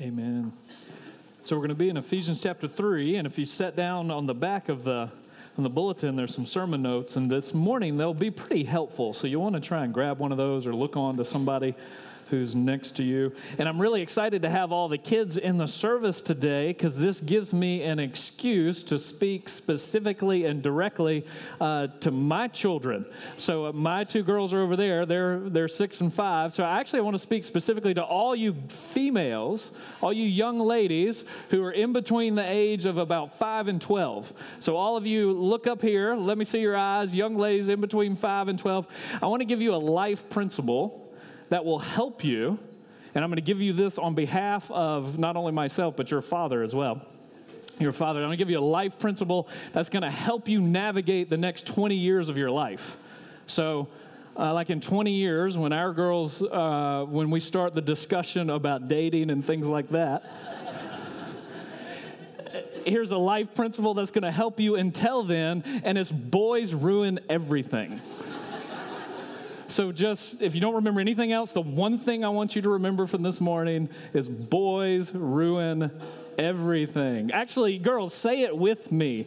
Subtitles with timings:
[0.00, 0.54] Amen.
[1.44, 4.24] So we're going to be in Ephesians chapter 3, and if you sat down on
[4.24, 5.10] the back of the
[5.58, 9.12] on the bulletin, there's some sermon notes, and this morning they'll be pretty helpful.
[9.12, 11.74] So you want to try and grab one of those or look on to somebody
[12.32, 13.30] who's next to you.
[13.58, 17.20] And I'm really excited to have all the kids in the service today because this
[17.20, 21.26] gives me an excuse to speak specifically and directly
[21.60, 23.04] uh, to my children.
[23.36, 25.04] So uh, my two girls are over there.
[25.04, 26.54] They're they're six and five.
[26.54, 31.26] So I actually want to speak specifically to all you females, all you young ladies
[31.50, 34.32] who are in between the age of about five and twelve.
[34.58, 36.14] So all of you, look up here.
[36.14, 38.88] Let me see your eyes, young ladies in between five and twelve.
[39.20, 41.11] I want to give you a life principle
[41.52, 42.58] that will help you.
[43.14, 46.22] And I'm going to give you this on behalf of not only myself, but your
[46.22, 47.02] father as well.
[47.78, 48.20] Your father.
[48.20, 51.36] I'm going to give you a life principle that's going to help you navigate the
[51.36, 52.96] next 20 years of your life.
[53.46, 53.88] So,
[54.34, 58.88] uh, like in 20 years, when our girls, uh, when we start the discussion about
[58.88, 60.24] dating and things like that,
[62.86, 67.20] here's a life principle that's going to help you until then, and it's boys ruin
[67.28, 68.00] everything.
[69.72, 72.68] So, just if you don't remember anything else, the one thing I want you to
[72.68, 75.90] remember from this morning is boys ruin
[76.36, 77.30] everything.
[77.32, 79.24] Actually, girls, say it with me.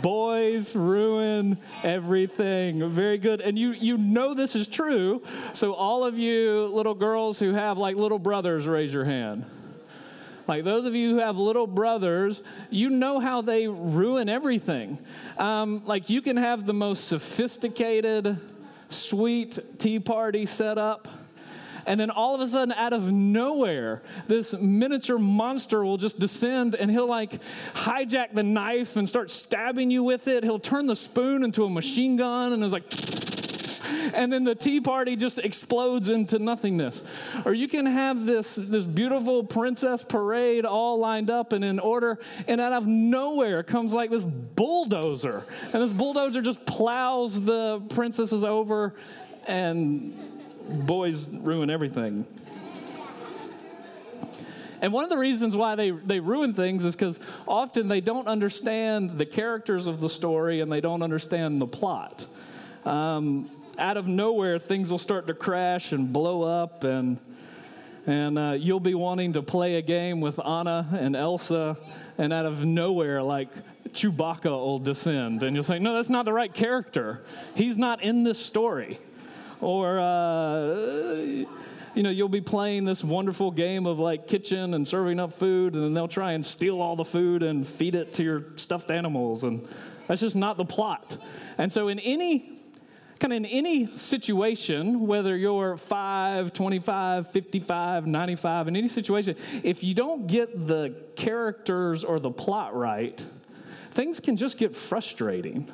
[0.00, 2.88] Boys ruin everything.
[2.88, 3.42] Very good.
[3.42, 5.22] And you you know this is true.
[5.52, 9.44] So all of you little girls who have like little brothers, raise your hand.
[10.48, 14.98] Like those of you who have little brothers, you know how they ruin everything.
[15.36, 18.38] Um, like you can have the most sophisticated
[18.92, 21.08] sweet tea party set up.
[21.84, 26.76] And then all of a sudden, out of nowhere, this miniature monster will just descend
[26.76, 27.40] and he'll like
[27.74, 30.44] hijack the knife and start stabbing you with it.
[30.44, 32.88] He'll turn the spoon into a machine gun and it's like,
[34.14, 37.02] and then the tea party just explodes into nothingness.
[37.44, 42.18] Or you can have this, this beautiful princess parade all lined up and in order,
[42.46, 45.44] and out of nowhere comes like this bulldozer.
[45.72, 48.94] And this bulldozer just plows the princesses over,
[49.46, 50.14] and
[50.86, 52.26] boys ruin everything.
[54.82, 58.26] And one of the reasons why they, they ruin things is because often they don't
[58.26, 62.26] understand the characters of the story and they don't understand the plot.
[62.84, 63.48] Um,
[63.78, 67.18] out of nowhere, things will start to crash and blow up, and
[68.06, 71.76] and uh, you'll be wanting to play a game with Anna and Elsa,
[72.18, 73.48] and out of nowhere, like
[73.90, 77.22] Chewbacca will descend, and you'll say, "No, that's not the right character.
[77.54, 78.98] He's not in this story."
[79.60, 81.46] Or uh,
[81.94, 85.74] you know, you'll be playing this wonderful game of like kitchen and serving up food,
[85.74, 88.90] and then they'll try and steal all the food and feed it to your stuffed
[88.90, 89.68] animals, and
[90.08, 91.18] that's just not the plot.
[91.58, 92.61] And so, in any
[93.22, 99.84] kind of in any situation, whether you're 5, 25, 55, 95, in any situation, if
[99.84, 103.24] you don't get the characters or the plot right,
[103.92, 105.70] things can just get frustrating.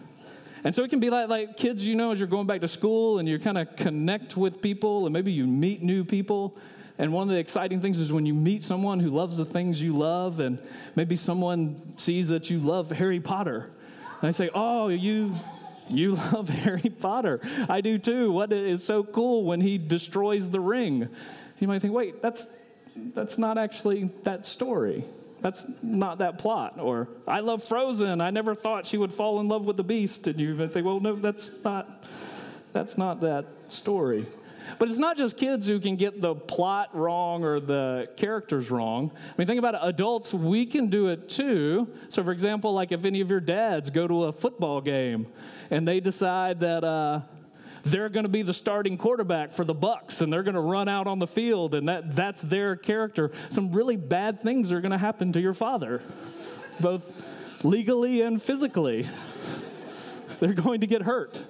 [0.62, 2.68] And so it can be like, like kids, you know, as you're going back to
[2.68, 6.54] school and you kind of connect with people and maybe you meet new people.
[6.98, 9.80] And one of the exciting things is when you meet someone who loves the things
[9.80, 10.58] you love, and
[10.96, 13.70] maybe someone sees that you love Harry Potter.
[14.20, 15.34] And they say, Oh, you,
[15.90, 17.40] you love Harry Potter.
[17.68, 18.32] I do too.
[18.32, 21.08] What is so cool when he destroys the ring?
[21.58, 22.46] You might think, wait, that's
[23.14, 25.04] that's not actually that story.
[25.40, 26.80] That's not that plot.
[26.80, 28.20] Or I love Frozen.
[28.20, 30.26] I never thought she would fall in love with the beast.
[30.26, 32.04] And you think, well, no, that's not
[32.72, 34.26] that's not that story.
[34.78, 39.10] But it's not just kids who can get the plot wrong or the characters wrong.
[39.14, 39.80] I mean, think about it.
[39.82, 41.88] Adults, we can do it too.
[42.08, 45.26] So, for example, like if any of your dads go to a football game
[45.70, 47.20] and they decide that uh,
[47.84, 50.88] they're going to be the starting quarterback for the Bucs and they're going to run
[50.88, 54.92] out on the field and that, that's their character, some really bad things are going
[54.92, 56.02] to happen to your father,
[56.80, 59.06] both legally and physically.
[60.38, 61.42] They're going to get hurt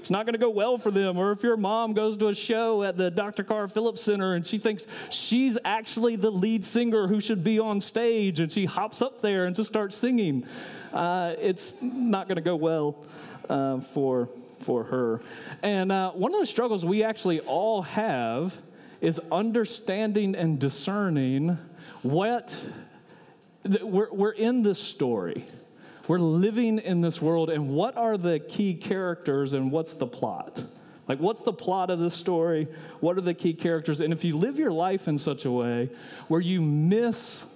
[0.00, 1.18] it's not going to go well for them.
[1.18, 3.44] Or if your mom goes to a show at the Dr.
[3.44, 7.82] Carr Phillips Center and she thinks she's actually the lead singer who should be on
[7.82, 10.46] stage and she hops up there and just starts singing,
[10.94, 13.04] uh, it's not going to go well
[13.50, 14.30] uh, for,
[14.60, 15.20] for her.
[15.62, 18.56] And uh, one of the struggles we actually all have
[19.02, 21.58] is understanding and discerning
[22.00, 22.64] what
[23.82, 25.44] we're, we're in this story.
[26.10, 30.64] We're living in this world, and what are the key characters and what's the plot?
[31.06, 32.66] Like, what's the plot of the story?
[32.98, 34.00] What are the key characters?
[34.00, 35.88] And if you live your life in such a way
[36.26, 37.52] where you miscast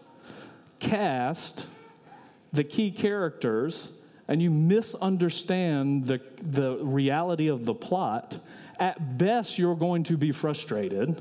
[2.53, 3.89] the key characters
[4.29, 8.39] and you misunderstand the, the reality of the plot,
[8.79, 11.21] at best you're going to be frustrated.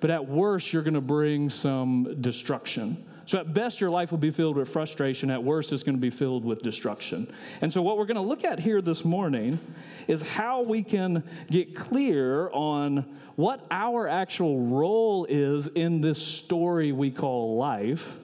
[0.00, 3.04] but at worst, you're going to bring some destruction.
[3.28, 5.30] So, at best, your life will be filled with frustration.
[5.30, 7.30] At worst, it's going to be filled with destruction.
[7.60, 9.58] And so, what we're going to look at here this morning
[10.06, 13.04] is how we can get clear on
[13.36, 18.16] what our actual role is in this story we call life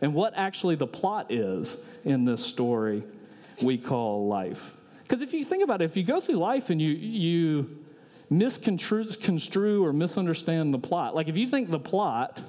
[0.00, 3.02] and what actually the plot is in this story
[3.60, 4.72] we call life.
[5.02, 7.84] Because if you think about it, if you go through life and you, you
[8.30, 12.40] misconstrue or misunderstand the plot, like if you think the plot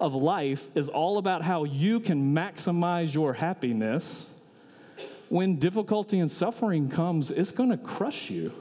[0.00, 4.26] of life is all about how you can maximize your happiness,
[5.28, 8.52] when difficulty and suffering comes, it's going to crush you.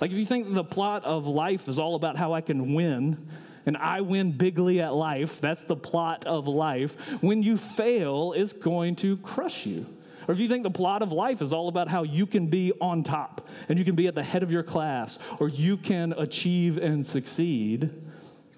[0.00, 3.28] Like if you think the plot of life is all about how I can win,
[3.66, 6.94] and I win bigly at life, that's the plot of life.
[7.22, 9.86] When you fail, it's going to crush you.
[10.26, 12.72] Or if you think the plot of life is all about how you can be
[12.80, 16.12] on top and you can be at the head of your class or you can
[16.16, 17.90] achieve and succeed,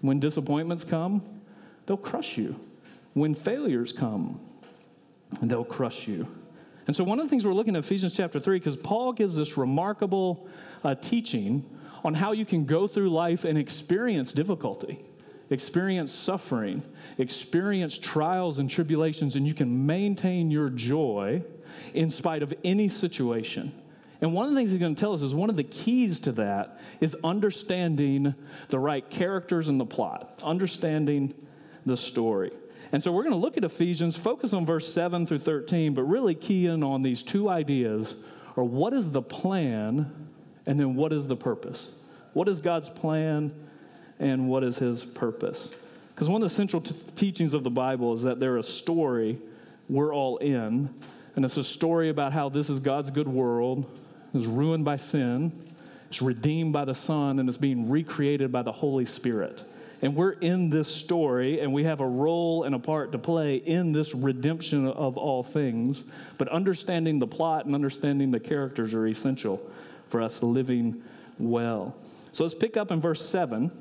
[0.00, 1.34] when disappointments come,
[1.87, 2.59] they'll crush you.
[3.13, 4.41] When failures come,
[5.41, 6.27] they'll crush you.
[6.87, 9.37] And so, one of the things we're looking at Ephesians chapter 3, because Paul gives
[9.37, 10.49] this remarkable
[10.83, 11.65] uh, teaching
[12.05, 15.01] on how you can go through life and experience difficulty,
[15.49, 16.83] experience suffering,
[17.17, 21.43] experience trials and tribulations, and you can maintain your joy
[21.95, 23.73] in spite of any situation.
[24.21, 26.21] And one of the things he's going to tell us is one of the keys
[26.21, 28.35] to that is understanding
[28.69, 31.35] the right characters in the plot, understanding
[31.87, 32.53] the story.
[32.93, 36.03] And so we're going to look at Ephesians, focus on verse 7 through 13, but
[36.05, 38.15] really key in on these two ideas
[38.57, 40.29] or what is the plan
[40.67, 41.91] and then what is the purpose?
[42.33, 43.53] What is God's plan
[44.19, 45.75] and what is his purpose?
[46.11, 49.39] Because one of the central t- teachings of the Bible is that they're a story
[49.89, 50.89] we're all in,
[51.37, 53.85] and it's a story about how this is God's good world,
[54.33, 55.53] is ruined by sin,
[56.09, 59.65] it's redeemed by the Son, and it's being recreated by the Holy Spirit.
[60.05, 63.56] And we're in this story, and we have a role and a part to play
[63.56, 66.05] in this redemption of all things.
[66.37, 69.62] But understanding the plot and understanding the characters are essential
[70.09, 71.03] for us living
[71.39, 71.97] well.
[72.33, 73.73] So let's pick up in verse 7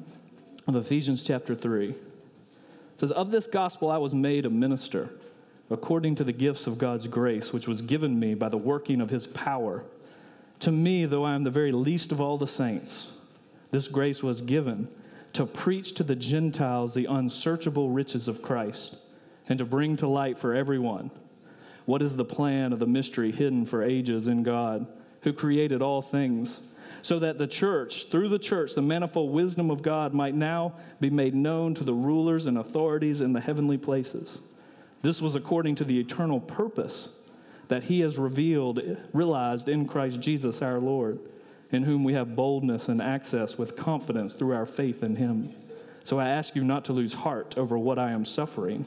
[0.66, 1.90] of Ephesians chapter 3.
[1.90, 1.96] It
[2.96, 5.10] says, Of this gospel I was made a minister
[5.70, 9.10] according to the gifts of God's grace, which was given me by the working of
[9.10, 9.84] his power.
[10.62, 13.12] To me, though I am the very least of all the saints,
[13.72, 14.88] this grace was given
[15.34, 18.98] to preach to the Gentiles the unsearchable riches of Christ
[19.50, 21.12] and to bring to light for everyone
[21.86, 24.88] what is the plan of the mystery hidden for ages in God,
[25.22, 26.62] who created all things,
[27.02, 31.10] so that the church, through the church, the manifold wisdom of God might now be
[31.10, 34.40] made known to the rulers and authorities in the heavenly places.
[35.02, 37.10] This was according to the eternal purpose
[37.68, 38.82] that he has revealed,
[39.12, 41.20] realized in Christ Jesus our Lord
[41.74, 45.54] in whom we have boldness and access with confidence through our faith in him.
[46.04, 48.86] So I ask you not to lose heart over what I am suffering,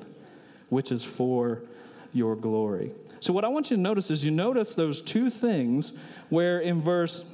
[0.68, 1.62] which is for
[2.12, 2.92] your glory.
[3.20, 5.92] So, what I want you to notice is you notice those two things
[6.28, 7.24] where in verse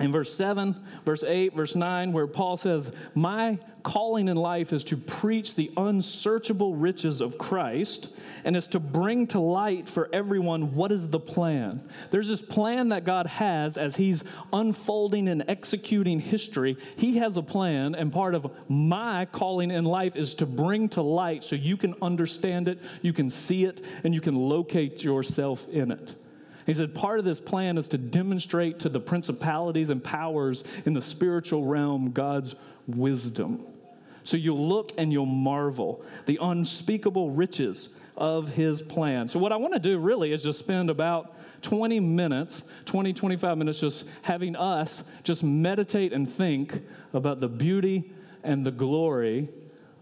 [0.00, 0.74] in verse 7,
[1.04, 5.70] verse 8, verse 9, where Paul says, My calling in life is to preach the
[5.76, 8.08] unsearchable riches of Christ
[8.44, 11.88] and is to bring to light for everyone what is the plan.
[12.10, 16.76] There's this plan that God has as He's unfolding and executing history.
[16.96, 21.02] He has a plan, and part of my calling in life is to bring to
[21.02, 25.68] light so you can understand it, you can see it, and you can locate yourself
[25.68, 26.16] in it.
[26.66, 30.94] He said, part of this plan is to demonstrate to the principalities and powers in
[30.94, 32.54] the spiritual realm God's
[32.86, 33.66] wisdom.
[34.24, 39.28] So you'll look and you'll marvel the unspeakable riches of his plan.
[39.28, 43.58] So, what I want to do really is just spend about 20 minutes, 20, 25
[43.58, 46.80] minutes, just having us just meditate and think
[47.12, 48.10] about the beauty
[48.42, 49.48] and the glory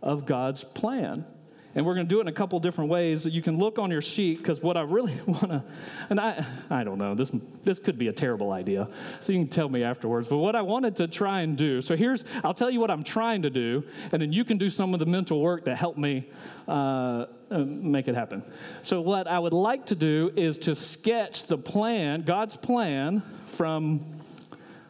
[0.02, 1.24] of God's plan.
[1.74, 3.24] And we're going to do it in a couple different ways.
[3.24, 5.64] You can look on your sheet because what I really want to,
[6.10, 7.30] and I, I don't know, this,
[7.64, 8.88] this could be a terrible idea.
[9.20, 10.28] So you can tell me afterwards.
[10.28, 13.04] But what I wanted to try and do, so here's, I'll tell you what I'm
[13.04, 15.96] trying to do, and then you can do some of the mental work to help
[15.96, 16.28] me
[16.68, 18.42] uh, uh make it happen.
[18.82, 24.04] So what I would like to do is to sketch the plan, God's plan from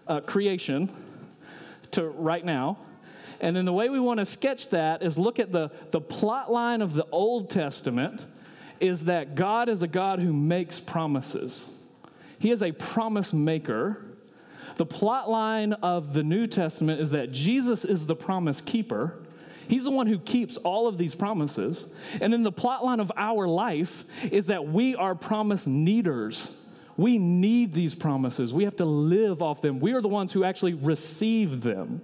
[0.07, 0.91] uh, creation
[1.93, 2.79] to right now
[3.43, 6.51] and then the way we want to sketch that is look at the, the plot
[6.51, 8.25] line of the Old Testament
[8.79, 11.69] is that God is a God who makes promises.
[12.39, 14.05] He is a promise maker.
[14.77, 19.19] The plot line of the New Testament is that Jesus is the promise keeper.
[19.67, 21.87] He's the one who keeps all of these promises.
[22.21, 26.53] And then the plot line of our life is that we are promise needers.
[26.97, 28.55] We need these promises.
[28.55, 29.81] We have to live off them.
[29.81, 32.03] We are the ones who actually receive them.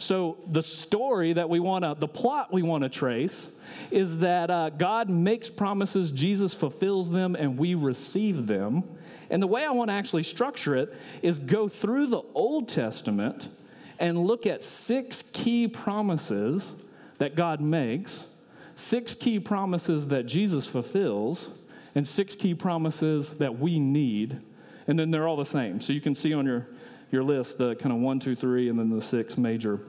[0.00, 3.50] So, the story that we want to, the plot we want to trace
[3.90, 8.84] is that uh, God makes promises, Jesus fulfills them, and we receive them.
[9.28, 13.50] And the way I want to actually structure it is go through the Old Testament
[13.98, 16.74] and look at six key promises
[17.18, 18.26] that God makes,
[18.74, 21.50] six key promises that Jesus fulfills,
[21.94, 24.40] and six key promises that we need.
[24.86, 25.82] And then they're all the same.
[25.82, 26.68] So you can see on your,
[27.10, 29.80] your list the kind of one, two, three, and then the six major,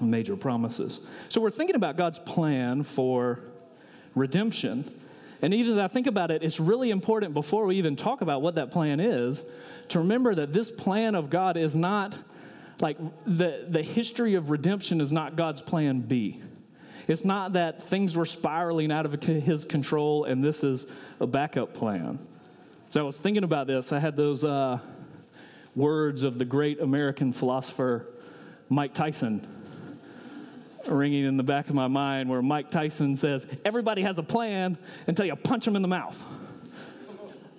[0.00, 1.00] major promises.
[1.28, 3.40] So we're thinking about God's plan for
[4.14, 4.90] redemption.
[5.42, 8.42] And even as I think about it, it's really important before we even talk about
[8.42, 9.44] what that plan is
[9.88, 12.16] to remember that this plan of God is not
[12.80, 16.42] like the, the history of redemption is not God's plan B.
[17.08, 20.86] It's not that things were spiraling out of his control and this is
[21.20, 22.18] a backup plan.
[22.88, 23.92] So I was thinking about this.
[23.92, 24.78] I had those uh,
[25.76, 28.06] words of the great American philosopher
[28.68, 29.46] Mike Tyson
[30.86, 34.78] ringing in the back of my mind where Mike Tyson says, Everybody has a plan
[35.06, 36.24] until you punch them in the mouth.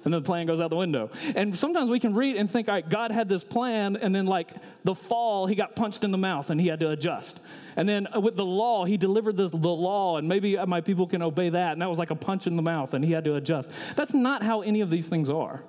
[0.03, 1.09] And then the plan goes out the window.
[1.35, 4.25] And sometimes we can read and think, all right, God had this plan, and then
[4.25, 4.53] like
[4.85, 7.37] the fall, he got punched in the mouth and he had to adjust.
[7.75, 11.21] And then uh, with the law, he delivered the law, and maybe my people can
[11.21, 11.73] obey that.
[11.73, 13.69] And that was like a punch in the mouth, and he had to adjust.
[13.97, 15.61] That's not how any of these things are.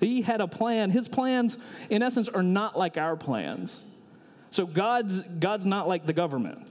[0.00, 0.90] He had a plan.
[0.90, 1.58] His plans,
[1.90, 3.84] in essence, are not like our plans.
[4.50, 6.66] So God's, God's not like the government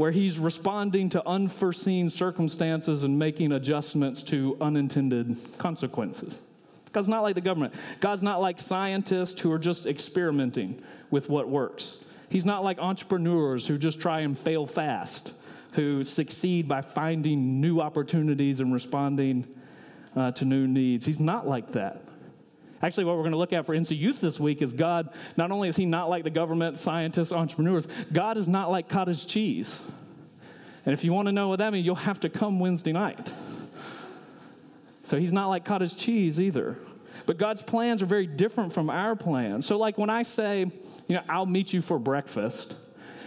[0.00, 6.40] where he's responding to unforeseen circumstances and making adjustments to unintended consequences.
[6.92, 7.74] God's not like the government.
[8.00, 11.98] God's not like scientists who are just experimenting with what works.
[12.30, 15.34] He's not like entrepreneurs who just try and fail fast,
[15.72, 19.46] who succeed by finding new opportunities and responding
[20.16, 21.04] uh, to new needs.
[21.04, 22.02] He's not like that.
[22.82, 25.50] Actually, what we're going to look at for NC Youth this week is God, not
[25.50, 29.82] only is He not like the government, scientists, entrepreneurs, God is not like cottage cheese.
[30.86, 33.30] And if you want to know what that means, you'll have to come Wednesday night.
[35.04, 36.78] So He's not like cottage cheese either.
[37.26, 39.66] But God's plans are very different from our plans.
[39.66, 40.60] So, like when I say,
[41.06, 42.74] you know, I'll meet you for breakfast,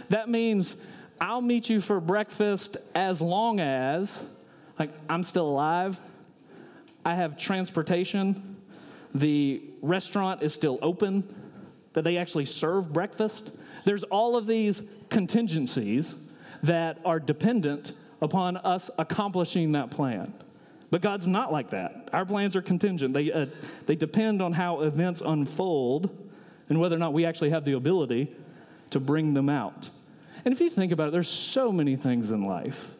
[0.09, 0.75] that means
[1.21, 4.23] I'll meet you for breakfast as long as,
[4.79, 5.99] like, I'm still alive,
[7.05, 8.52] I have transportation,
[9.13, 11.23] the restaurant is still open,
[11.93, 13.51] that they actually serve breakfast.
[13.85, 16.15] There's all of these contingencies
[16.63, 20.33] that are dependent upon us accomplishing that plan.
[20.89, 22.09] But God's not like that.
[22.13, 23.47] Our plans are contingent, they, uh,
[23.85, 26.09] they depend on how events unfold
[26.69, 28.33] and whether or not we actually have the ability
[28.91, 29.89] to bring them out.
[30.45, 32.91] And if you think about it, there's so many things in life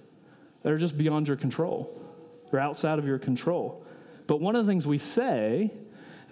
[0.62, 1.90] that are just beyond your control,
[2.52, 3.86] they're outside of your control.
[4.28, 5.72] But one of the things we say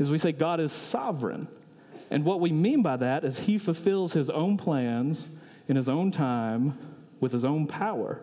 [0.02, 1.48] is we say God is sovereign.
[2.10, 5.30] And what we mean by that is he fulfills his own plans
[5.68, 6.76] in his own time
[7.20, 8.20] with his own power.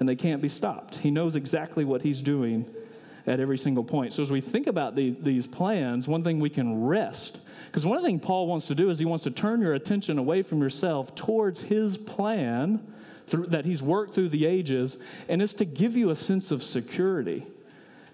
[0.00, 0.98] And they can't be stopped.
[0.98, 2.68] He knows exactly what he's doing
[3.28, 4.12] at every single point.
[4.12, 7.38] So as we think about these, these plans, one thing we can rest.
[7.66, 10.42] Because one thing Paul wants to do is he wants to turn your attention away
[10.42, 12.84] from yourself towards his plan
[13.28, 16.64] through, that he's worked through the ages, and it's to give you a sense of
[16.64, 17.46] security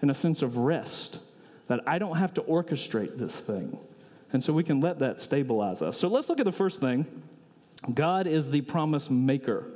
[0.03, 1.19] and a sense of rest
[1.67, 3.79] that I don't have to orchestrate this thing.
[4.31, 5.97] And so we can let that stabilize us.
[5.97, 7.05] So let's look at the first thing
[7.93, 9.67] God is the promise maker.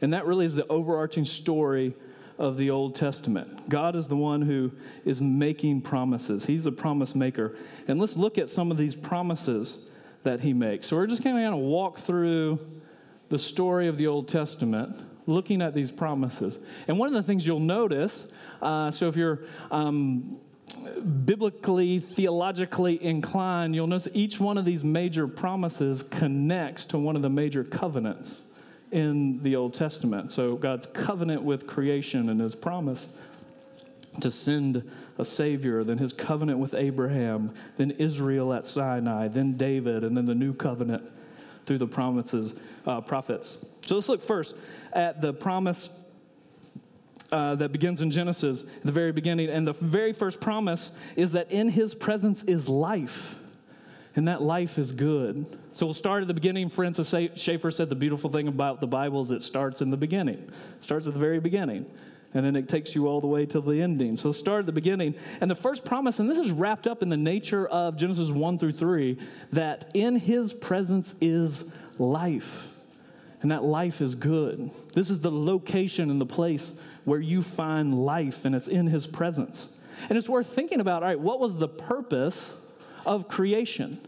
[0.00, 1.94] And that really is the overarching story
[2.38, 3.68] of the Old Testament.
[3.68, 4.72] God is the one who
[5.04, 7.56] is making promises, He's a promise maker.
[7.86, 9.86] And let's look at some of these promises
[10.22, 10.86] that He makes.
[10.86, 12.58] So we're just going to kind of walk through
[13.28, 14.96] the story of the Old Testament
[15.26, 16.58] looking at these promises.
[16.88, 18.26] And one of the things you'll notice,
[18.62, 20.40] uh, so if you're um,
[20.74, 27.22] biblically, theologically inclined, you'll notice each one of these major promises connects to one of
[27.22, 28.42] the major covenants
[28.90, 30.32] in the Old Testament.
[30.32, 33.08] So, God's covenant with creation and his promise
[34.20, 40.02] to send a Savior, then his covenant with Abraham, then Israel at Sinai, then David,
[40.02, 41.04] and then the new covenant
[41.66, 42.54] through the promises,
[42.86, 43.58] uh, prophets.
[43.86, 44.56] So, let's look first
[44.92, 45.90] at the promise
[47.32, 49.48] uh, that begins in Genesis, the very beginning.
[49.48, 53.36] And the very first promise is that in his presence is life,
[54.16, 55.46] and that life is good.
[55.72, 56.68] So we'll start at the beginning.
[56.68, 60.50] Francis Schaeffer said the beautiful thing about the Bible is it starts in the beginning,
[60.76, 61.86] it starts at the very beginning.
[62.32, 64.16] And then it takes you all the way to the ending.
[64.16, 65.16] So start at the beginning.
[65.40, 68.58] And the first promise, and this is wrapped up in the nature of Genesis 1
[68.58, 69.18] through 3,
[69.52, 71.64] that in his presence is
[71.98, 72.72] life.
[73.42, 74.70] And that life is good.
[74.92, 79.06] This is the location and the place where you find life, and it's in His
[79.06, 79.68] presence.
[80.08, 82.54] And it's worth thinking about all right, what was the purpose
[83.04, 84.00] of creation?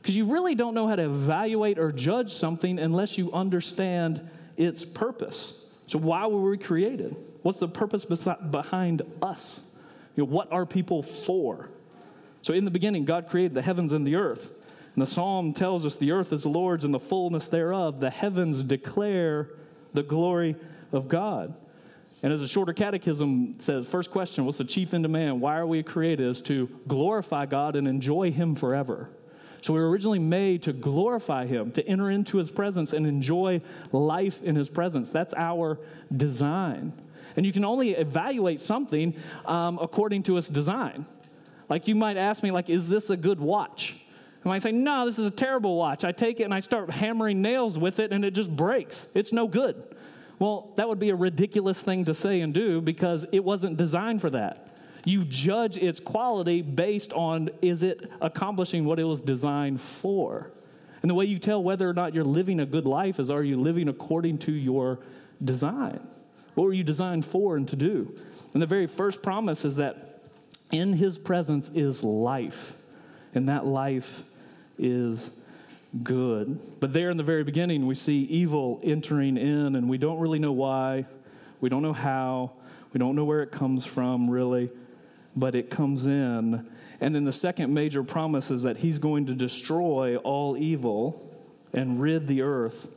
[0.00, 4.84] Because you really don't know how to evaluate or judge something unless you understand its
[4.84, 5.52] purpose.
[5.86, 7.16] So, why were we created?
[7.42, 9.62] What's the purpose behind us?
[10.14, 11.70] You know, what are people for?
[12.42, 14.52] So, in the beginning, God created the heavens and the earth.
[14.94, 18.00] And the psalm tells us the earth is the Lord's and the fullness thereof.
[18.00, 19.50] The heavens declare
[19.92, 20.56] the glory
[20.92, 21.54] of God.
[22.22, 25.38] And as a shorter catechism says, first question, what's the chief end of man?
[25.40, 26.26] Why are we created?
[26.26, 29.10] Is to glorify God and enjoy Him forever.
[29.62, 33.60] So we were originally made to glorify Him, to enter into His presence and enjoy
[33.92, 35.10] life in His presence.
[35.10, 35.78] That's our
[36.14, 36.92] design.
[37.36, 41.04] And you can only evaluate something um, according to its design.
[41.68, 43.96] Like you might ask me, like, is this a good watch?
[44.44, 46.04] I might say, no, this is a terrible watch.
[46.04, 49.08] I take it and I start hammering nails with it and it just breaks.
[49.12, 49.95] It's no good.
[50.38, 54.20] Well, that would be a ridiculous thing to say and do because it wasn't designed
[54.20, 54.68] for that.
[55.04, 60.50] You judge its quality based on is it accomplishing what it was designed for?
[61.00, 63.42] And the way you tell whether or not you're living a good life is are
[63.42, 64.98] you living according to your
[65.42, 66.00] design?
[66.54, 68.18] What were you designed for and to do?
[68.52, 70.22] And the very first promise is that
[70.72, 72.72] in his presence is life,
[73.34, 74.24] and that life
[74.78, 75.30] is
[76.02, 76.60] good.
[76.80, 80.38] But there in the very beginning, we see evil entering in, and we don't really
[80.38, 81.06] know why.
[81.60, 82.52] We don't know how.
[82.92, 84.70] We don't know where it comes from, really.
[85.34, 86.66] But it comes in.
[87.00, 91.22] And then the second major promise is that he's going to destroy all evil
[91.72, 92.88] and rid the earth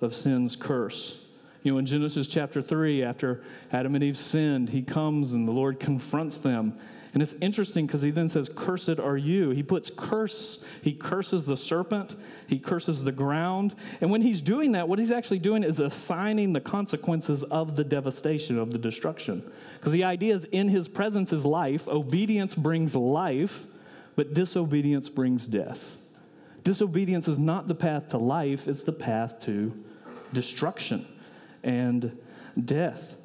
[0.00, 1.22] of sin's curse.
[1.62, 5.52] You know, in Genesis chapter 3, after Adam and Eve sinned, he comes and the
[5.52, 6.78] Lord confronts them
[7.16, 9.48] and it's interesting because he then says, Cursed are you.
[9.48, 12.14] He puts curse, he curses the serpent,
[12.46, 13.74] he curses the ground.
[14.02, 17.84] And when he's doing that, what he's actually doing is assigning the consequences of the
[17.84, 19.50] devastation, of the destruction.
[19.78, 23.64] Because the idea is in his presence is life, obedience brings life,
[24.14, 25.96] but disobedience brings death.
[26.64, 29.72] Disobedience is not the path to life, it's the path to
[30.34, 31.06] destruction
[31.62, 32.18] and
[32.62, 33.16] death.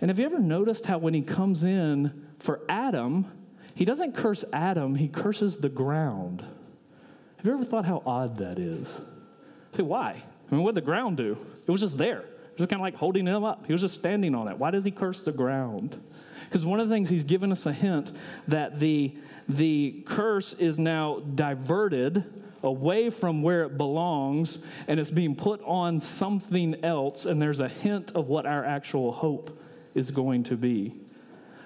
[0.00, 3.26] And have you ever noticed how when he comes in, for Adam,
[3.74, 6.42] he doesn't curse Adam, he curses the ground.
[7.36, 9.00] Have you ever thought how odd that is?
[9.72, 10.22] Say, why?
[10.50, 11.36] I mean, what did the ground do?
[11.66, 12.20] It was just there.
[12.20, 13.66] It was just kind of like holding him up.
[13.66, 14.58] He was just standing on it.
[14.58, 16.00] Why does he curse the ground?
[16.44, 18.12] Because one of the things he's given us a hint
[18.48, 19.14] that the,
[19.48, 22.24] the curse is now diverted
[22.62, 27.68] away from where it belongs and it's being put on something else, and there's a
[27.68, 29.60] hint of what our actual hope
[29.94, 30.94] is going to be.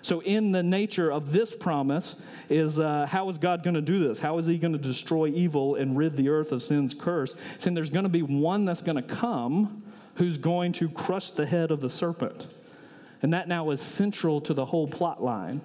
[0.02, 2.16] So, in the nature of this promise,
[2.50, 4.18] is uh, how is God going to do this?
[4.18, 7.36] How is He going to destroy evil and rid the earth of sin's curse?
[7.58, 9.84] Saying there's going to be one that's going to come
[10.16, 12.52] who's going to crush the head of the serpent.
[13.22, 15.60] And that now is central to the whole plot line,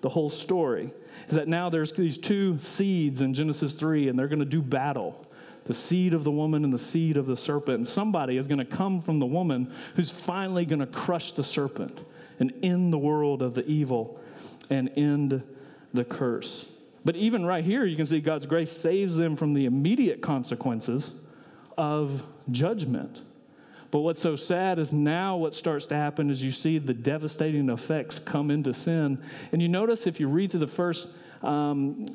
[0.00, 0.92] the whole story.
[1.28, 4.62] Is that now there's these two seeds in Genesis 3, and they're going to do
[4.62, 5.26] battle
[5.64, 7.76] the seed of the woman and the seed of the serpent.
[7.76, 11.44] And somebody is going to come from the woman who's finally going to crush the
[11.44, 12.00] serpent
[12.38, 14.20] and end the world of the evil
[14.70, 15.42] and end
[15.92, 16.68] the curse.
[17.04, 21.14] But even right here, you can see God's grace saves them from the immediate consequences
[21.76, 23.22] of judgment.
[23.90, 27.68] But what's so sad is now what starts to happen is you see the devastating
[27.68, 29.22] effects come into sin.
[29.52, 31.08] And you notice if you read through the first,
[31.42, 32.06] um,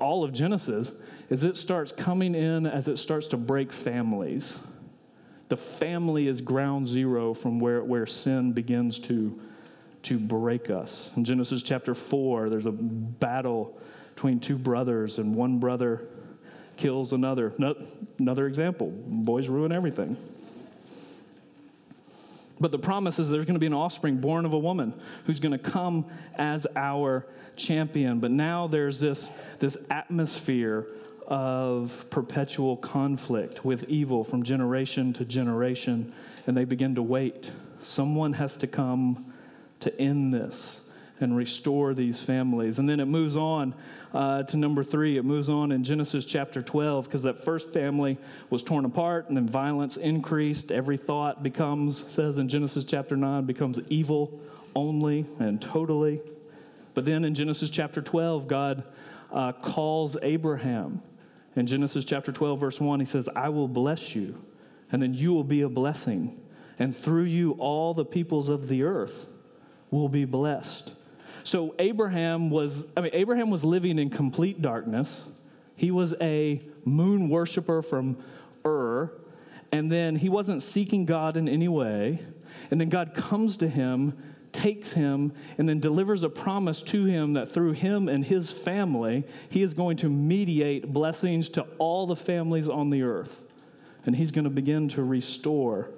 [0.00, 0.92] all of Genesis,
[1.28, 4.60] is it starts coming in as it starts to break families
[5.50, 9.38] the family is ground zero from where, where sin begins to,
[10.04, 11.10] to break us.
[11.16, 13.76] In Genesis chapter 4, there's a battle
[14.14, 16.06] between two brothers, and one brother
[16.76, 17.52] kills another.
[17.58, 17.74] No,
[18.18, 20.16] another example boys ruin everything.
[22.60, 25.40] But the promise is there's going to be an offspring born of a woman who's
[25.40, 28.20] going to come as our champion.
[28.20, 30.86] But now there's this, this atmosphere
[31.30, 36.12] of perpetual conflict with evil from generation to generation,
[36.46, 37.52] and they begin to wait.
[37.80, 39.32] Someone has to come
[39.78, 40.82] to end this
[41.20, 42.78] and restore these families.
[42.78, 43.74] And then it moves on
[44.12, 45.18] uh, to number three.
[45.18, 49.36] It moves on in Genesis chapter 12 because that first family was torn apart and
[49.36, 50.72] then violence increased.
[50.72, 54.40] Every thought becomes, says in Genesis chapter 9, becomes evil
[54.74, 56.22] only and totally.
[56.94, 58.82] But then in Genesis chapter 12, God
[59.30, 61.02] uh, calls Abraham
[61.60, 64.42] in Genesis chapter 12, verse 1, he says, I will bless you,
[64.90, 66.40] and then you will be a blessing.
[66.78, 69.26] And through you, all the peoples of the earth
[69.90, 70.94] will be blessed.
[71.44, 75.26] So Abraham was, I mean, Abraham was living in complete darkness.
[75.76, 78.16] He was a moon worshiper from
[78.66, 79.12] Ur,
[79.70, 82.20] and then he wasn't seeking God in any way.
[82.70, 84.16] And then God comes to him
[84.52, 89.24] takes him and then delivers a promise to him that through him and his family,
[89.48, 93.44] he is going to mediate blessings to all the families on the earth.
[94.06, 95.90] And he's going to begin to restore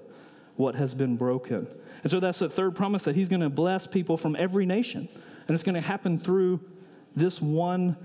[0.56, 1.66] what has been broken.
[2.02, 5.08] And so that's the third promise that he's going to bless people from every nation.
[5.46, 6.60] And it's going to happen through
[7.14, 7.96] this one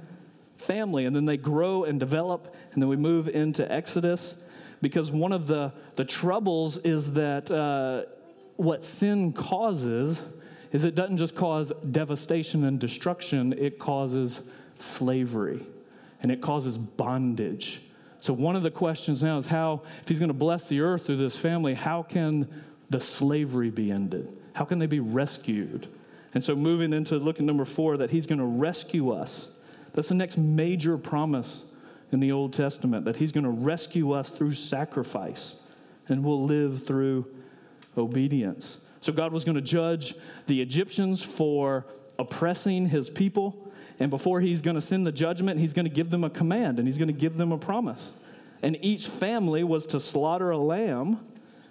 [0.57, 1.05] family.
[1.05, 2.55] And then they grow and develop.
[2.73, 4.37] And then we move into Exodus
[4.81, 8.03] because one of the, the troubles is that uh,
[8.55, 10.23] what sin causes
[10.71, 14.41] is it doesn't just cause devastation and destruction, it causes
[14.79, 15.65] slavery
[16.21, 17.81] and it causes bondage.
[18.19, 21.05] So, one of the questions now is how, if he's going to bless the earth
[21.05, 24.35] through this family, how can the slavery be ended?
[24.53, 25.87] How can they be rescued?
[26.33, 29.49] And so, moving into look at number four, that he's going to rescue us.
[29.93, 31.65] That's the next major promise
[32.11, 35.57] in the Old Testament, that he's going to rescue us through sacrifice
[36.07, 37.27] and we'll live through
[37.97, 38.79] obedience.
[39.07, 40.15] So, God was going to judge
[40.47, 41.85] the Egyptians for
[42.19, 43.71] oppressing his people.
[44.01, 46.77] And before he's going to send the judgment, he's going to give them a command
[46.77, 48.15] and he's going to give them a promise.
[48.61, 51.25] And each family was to slaughter a lamb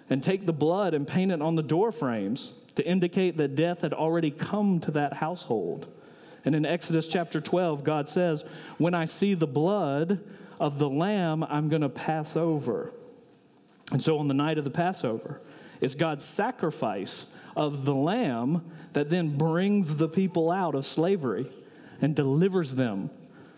[0.09, 3.81] and take the blood and paint it on the door frames to indicate that death
[3.81, 5.85] had already come to that household.
[6.43, 8.45] And in Exodus chapter 12, God says,
[8.79, 10.21] When I see the blood
[10.59, 12.91] of the lamb, I'm going to pass over.
[13.91, 15.39] And so on the night of the Passover,
[15.81, 18.63] it's God's sacrifice of the lamb
[18.93, 21.51] that then brings the people out of slavery
[22.01, 23.09] and delivers them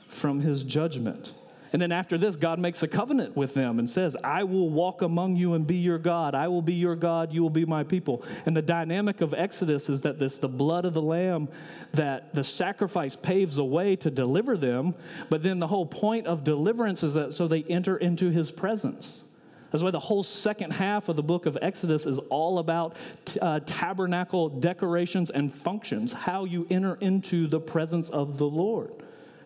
[0.07, 1.33] from his judgment.
[1.71, 5.03] And then after this, God makes a covenant with them and says, I will walk
[5.03, 6.33] among you and be your God.
[6.33, 7.31] I will be your God.
[7.31, 8.23] You will be my people.
[8.45, 11.47] And the dynamic of Exodus is that this, the blood of the Lamb,
[11.93, 14.95] that the sacrifice paves a way to deliver them.
[15.29, 19.23] But then the whole point of deliverance is that so they enter into his presence.
[19.71, 23.39] That's why the whole second half of the book of Exodus is all about t-
[23.39, 28.91] uh, tabernacle decorations and functions, how you enter into the presence of the Lord.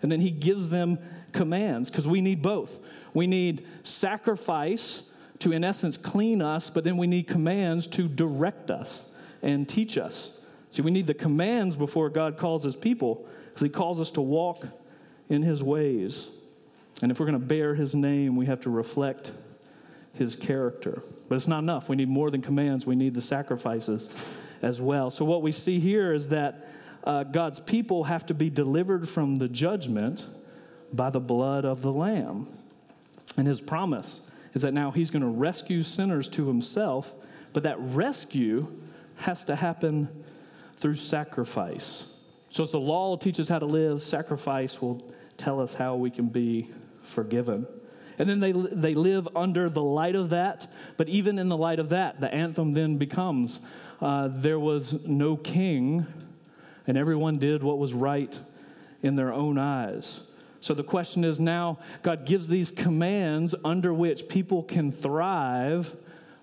[0.01, 0.99] And then he gives them
[1.31, 2.79] commands because we need both.
[3.13, 5.03] We need sacrifice
[5.39, 9.05] to, in essence, clean us, but then we need commands to direct us
[9.41, 10.31] and teach us.
[10.71, 14.21] See, we need the commands before God calls his people because he calls us to
[14.21, 14.65] walk
[15.29, 16.29] in his ways.
[17.01, 19.31] And if we're going to bear his name, we have to reflect
[20.13, 21.01] his character.
[21.27, 21.89] But it's not enough.
[21.89, 24.09] We need more than commands, we need the sacrifices
[24.61, 25.09] as well.
[25.09, 26.67] So, what we see here is that
[27.03, 30.25] uh, God's people have to be delivered from the judgment
[30.93, 32.47] by the blood of the Lamb.
[33.35, 34.21] And his promise
[34.53, 37.13] is that now he's going to rescue sinners to himself,
[37.51, 38.67] but that rescue
[39.17, 40.23] has to happen
[40.77, 42.11] through sacrifice.
[42.49, 45.03] So, as the law teaches how to live, sacrifice will
[45.37, 46.69] tell us how we can be
[47.01, 47.65] forgiven.
[48.19, 51.79] And then they, they live under the light of that, but even in the light
[51.79, 53.59] of that, the anthem then becomes
[54.01, 56.05] uh, there was no king
[56.85, 58.37] and everyone did what was right
[59.01, 60.21] in their own eyes.
[60.61, 65.95] So the question is now God gives these commands under which people can thrive,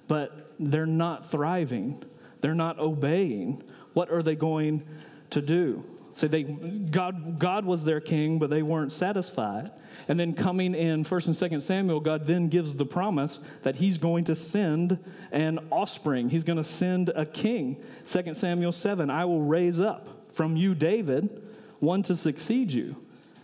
[0.09, 2.03] but they're not thriving.
[2.41, 3.63] They're not obeying.
[3.93, 4.83] What are they going
[5.31, 5.85] to do?
[6.13, 9.71] So they God God was their king, but they weren't satisfied.
[10.09, 13.99] And then coming in 1st and 2nd Samuel, God then gives the promise that he's
[13.99, 14.99] going to send
[15.31, 16.31] an offspring.
[16.31, 17.83] He's going to send a king.
[18.07, 21.43] 2 Samuel 7, I will raise up from you, David,
[21.79, 22.97] one to succeed you,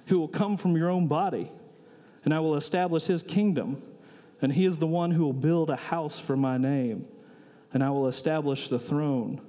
[0.07, 1.51] who will come from your own body,
[2.25, 3.81] and I will establish his kingdom.
[4.43, 7.07] And he is the one who will build a house for my name,
[7.73, 9.41] and I will establish the throne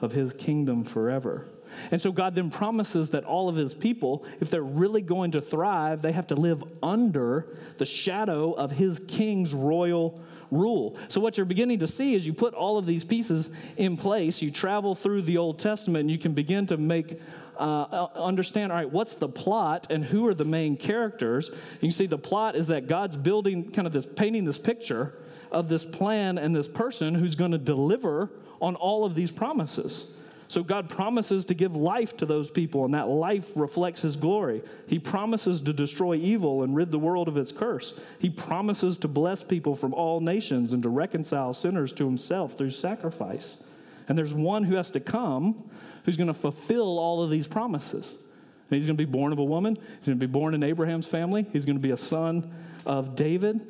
[0.00, 1.48] of his kingdom forever.
[1.90, 5.40] And so God then promises that all of his people, if they're really going to
[5.40, 7.46] thrive, they have to live under
[7.78, 10.96] the shadow of his king's royal rule.
[11.08, 14.42] So, what you're beginning to see is you put all of these pieces in place,
[14.42, 17.20] you travel through the Old Testament, and you can begin to make
[17.58, 21.48] uh, understand all right, what's the plot and who are the main characters.
[21.48, 25.14] You can see the plot is that God's building kind of this, painting this picture
[25.50, 30.06] of this plan and this person who's going to deliver on all of these promises.
[30.48, 34.62] So God promises to give life to those people, and that life reflects His glory.
[34.86, 37.98] He promises to destroy evil and rid the world of its curse.
[38.20, 42.70] He promises to bless people from all nations and to reconcile sinners to Himself through
[42.70, 43.56] sacrifice.
[44.08, 45.68] And there's one who has to come
[46.04, 48.12] who's going to fulfill all of these promises.
[48.12, 50.62] And he's going to be born of a woman, he's going to be born in
[50.62, 52.52] Abraham's family, he's going to be a son
[52.84, 53.60] of David.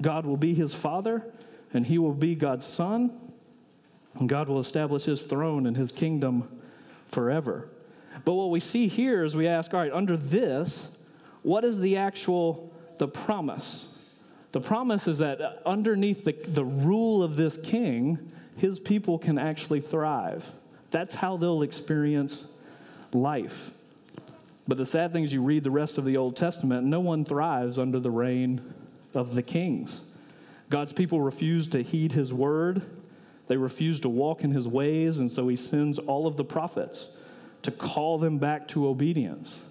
[0.00, 1.24] God will be his father,
[1.72, 3.10] and he will be God's son.
[4.18, 6.48] And God will establish his throne and his kingdom
[7.06, 7.68] forever.
[8.24, 10.98] But what we see here is we ask, all right, under this,
[11.42, 13.88] what is the actual the promise?
[14.52, 19.80] The promise is that underneath the, the rule of this king, his people can actually
[19.80, 20.50] thrive.
[20.90, 22.44] That's how they'll experience
[23.12, 23.70] life.
[24.66, 27.24] But the sad thing is, you read the rest of the Old Testament, no one
[27.24, 28.74] thrives under the reign
[29.14, 30.04] of the kings.
[30.70, 32.82] God's people refuse to heed his word,
[33.48, 37.08] they refuse to walk in his ways, and so he sends all of the prophets
[37.62, 39.62] to call them back to obedience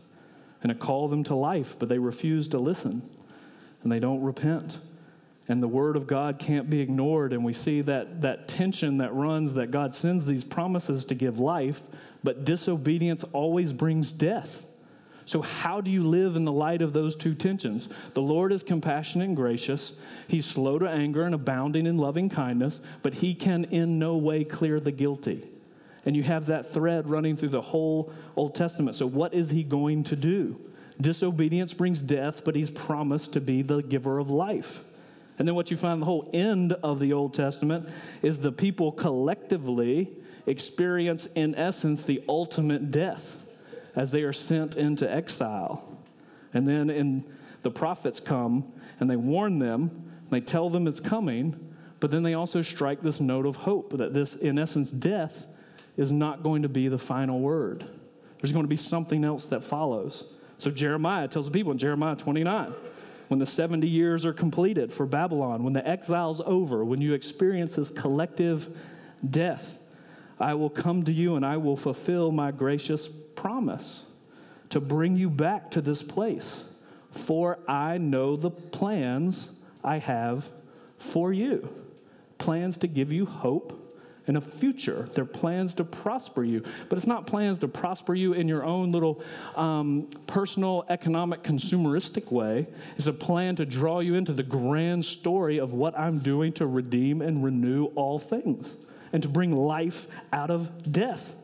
[0.62, 3.08] and to call them to life, but they refuse to listen
[3.84, 4.80] and they don't repent.
[5.48, 9.14] And the word of God can't be ignored, and we see that, that tension that
[9.14, 11.82] runs that God sends these promises to give life,
[12.22, 14.66] but disobedience always brings death.
[15.28, 17.90] So, how do you live in the light of those two tensions?
[18.14, 19.92] The Lord is compassionate and gracious.
[20.30, 24.46] He's slow to anger and abounding in loving kindness, but he can in no way
[24.46, 25.46] clear the guilty.
[26.06, 28.96] And you have that thread running through the whole Old Testament.
[28.96, 30.62] So, what is he going to do?
[31.00, 34.82] Disobedience brings death, but he's promised to be the giver of life.
[35.38, 37.90] And then, what you find the whole end of the Old Testament
[38.22, 40.10] is the people collectively
[40.46, 43.44] experience, in essence, the ultimate death
[43.98, 45.98] as they are sent into exile.
[46.54, 47.26] And then in
[47.64, 52.36] the prophets come and they warn them, they tell them it's coming, but then they
[52.36, 55.48] also strike this note of hope that this, in essence, death
[55.98, 57.86] is not going to be the final word.
[58.40, 60.24] There's going to be something else that follows.
[60.60, 62.74] So Jeremiah tells the people in Jeremiah 29
[63.30, 67.76] when the 70 years are completed for Babylon, when the exile's over, when you experience
[67.76, 68.70] this collective
[69.28, 69.80] death,
[70.40, 74.06] I will come to you and I will fulfill my gracious promise
[74.70, 76.64] to bring you back to this place.
[77.12, 79.50] For I know the plans
[79.84, 80.50] I have
[80.98, 81.70] for you
[82.38, 83.84] plans to give you hope
[84.28, 85.08] and a future.
[85.14, 86.64] They're plans to prosper you.
[86.90, 89.24] But it's not plans to prosper you in your own little
[89.56, 92.68] um, personal, economic, consumeristic way.
[92.98, 96.68] It's a plan to draw you into the grand story of what I'm doing to
[96.68, 98.76] redeem and renew all things
[99.14, 101.36] and to bring life out of death.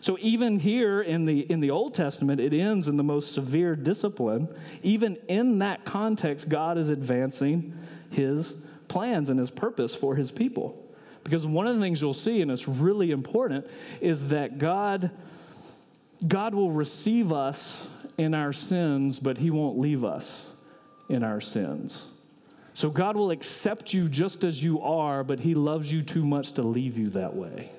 [0.00, 3.74] So even here in the in the Old Testament, it ends in the most severe
[3.74, 4.48] discipline.
[4.82, 7.72] Even in that context, God is advancing
[8.10, 8.54] his
[8.88, 10.78] plans and his purpose for his people.
[11.24, 13.66] Because one of the things you'll see, and it's really important,
[14.02, 15.10] is that God,
[16.28, 20.52] God will receive us in our sins, but he won't leave us
[21.08, 22.06] in our sins.
[22.74, 26.52] So God will accept you just as you are, but he loves you too much
[26.52, 27.70] to leave you that way.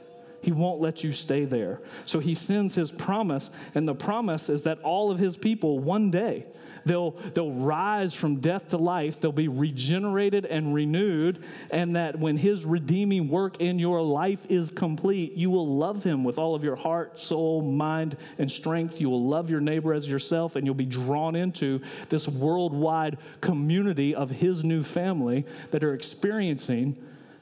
[0.42, 1.82] He won't let you stay there.
[2.06, 6.12] So he sends his promise, and the promise is that all of his people one
[6.12, 6.46] day
[6.86, 12.38] they'll, they'll rise from death to life, they'll be regenerated and renewed, and that when
[12.38, 16.64] his redeeming work in your life is complete, you will love him with all of
[16.64, 19.02] your heart, soul, mind, and strength.
[19.02, 24.16] You will love your neighbor as yourself, and you'll be drawn into this worldwide community
[24.16, 26.98] of his new family that are experiencing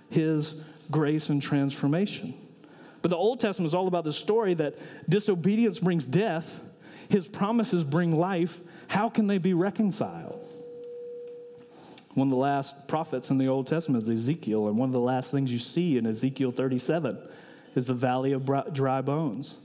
[0.10, 0.56] his
[0.92, 2.34] grace and transformation.
[3.02, 4.78] But the Old Testament is all about the story that
[5.10, 6.62] disobedience brings death,
[7.10, 8.62] his promises bring life.
[8.94, 10.46] How can they be reconciled?
[12.14, 15.00] One of the last prophets in the Old Testament is Ezekiel, and one of the
[15.00, 17.18] last things you see in Ezekiel 37
[17.74, 19.58] is the valley of dry bones.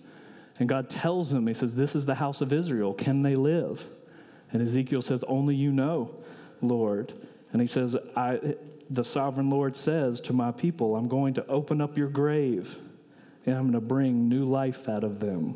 [0.59, 2.95] And God tells him, He says, This is the house of Israel.
[2.95, 3.87] Can they live?
[4.51, 6.17] And Ezekiel says, Only you know,
[6.63, 7.13] Lord.
[7.53, 8.55] And he says, I,
[8.89, 12.79] The sovereign Lord says to my people, I'm going to open up your grave
[13.45, 15.55] and I'm going to bring new life out of them.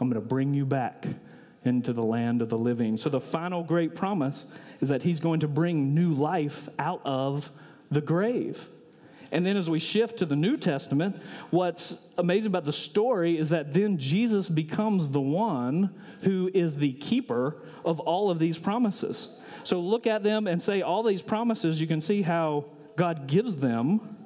[0.00, 1.06] I'm going to bring you back
[1.64, 2.96] into the land of the living.
[2.96, 4.46] So, the final great promise
[4.80, 7.50] is that He's going to bring new life out of
[7.90, 8.68] the grave.
[9.30, 11.16] And then, as we shift to the New Testament,
[11.50, 16.92] what's amazing about the story is that then Jesus becomes the one who is the
[16.92, 19.28] keeper of all of these promises.
[19.64, 23.56] So, look at them and say, all these promises, you can see how God gives
[23.56, 24.16] them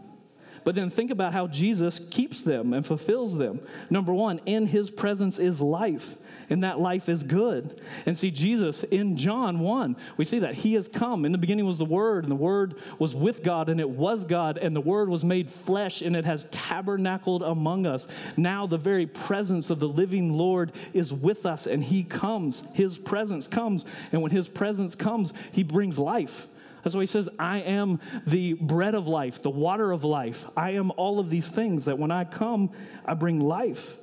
[0.66, 3.60] but then think about how Jesus keeps them and fulfills them.
[3.88, 6.18] Number one, in his presence is life,
[6.50, 7.80] and that life is good.
[8.04, 11.24] And see, Jesus in John 1, we see that he has come.
[11.24, 14.24] In the beginning was the Word, and the Word was with God, and it was
[14.24, 18.08] God, and the Word was made flesh, and it has tabernacled among us.
[18.36, 22.64] Now the very presence of the living Lord is with us, and he comes.
[22.74, 26.48] His presence comes, and when his presence comes, he brings life.
[26.86, 30.46] That's why he says, I am the bread of life, the water of life.
[30.56, 32.70] I am all of these things that when I come,
[33.04, 33.98] I bring life.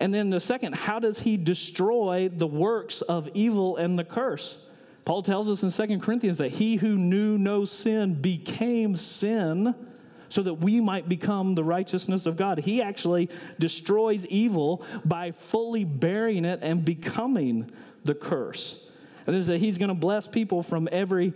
[0.00, 4.56] And then the second, how does he destroy the works of evil and the curse?
[5.04, 9.74] Paul tells us in Second Corinthians that he who knew no sin became sin
[10.30, 12.56] so that we might become the righteousness of God.
[12.56, 17.70] He actually destroys evil by fully bearing it and becoming
[18.02, 18.80] the curse.
[19.26, 21.34] And this is that he's going to bless people from every